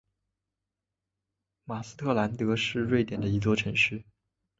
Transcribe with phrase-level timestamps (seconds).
[1.63, 4.03] 马斯特兰德是瑞典的一座城市。